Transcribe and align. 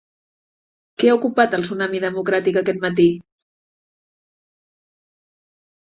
Què 1.01 1.09
ha 1.11 1.17
ocupat 1.17 1.53
el 1.57 1.67
Tsunami 1.67 2.01
Democràtic 2.05 2.59
aquest 2.61 2.81
matí? 2.85 3.07